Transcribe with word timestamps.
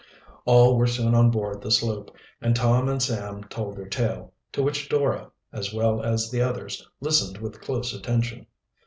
All 0.45 0.77
were 0.79 0.87
soon 0.87 1.13
on 1.13 1.29
board 1.29 1.61
the 1.61 1.69
sloop, 1.69 2.09
and 2.41 2.55
Tom 2.55 2.89
and 2.89 2.99
Sam 2.99 3.43
told 3.43 3.75
their 3.75 3.87
tale, 3.87 4.33
to 4.51 4.63
which 4.63 4.89
Dora, 4.89 5.31
as 5.53 5.75
well 5.75 6.01
as 6.01 6.31
the 6.31 6.41
others, 6.41 6.89
listened 7.01 7.37
with 7.37 7.61
close 7.61 7.93
attention. 7.93 8.47